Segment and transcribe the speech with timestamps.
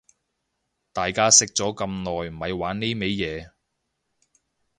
[0.93, 1.85] 大家識咗咁
[2.25, 3.51] 耐咪玩呢味嘢